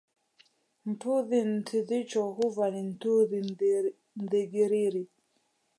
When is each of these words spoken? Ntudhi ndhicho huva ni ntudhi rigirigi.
Ntudhi 0.89 1.39
ndhicho 1.81 2.21
huva 2.35 2.63
ni 2.73 2.81
ntudhi 2.91 3.39
rigirigi. 4.31 5.03